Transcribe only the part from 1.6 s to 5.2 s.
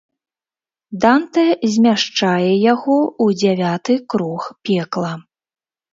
змяшчае яго ў дзявяты круг пекла.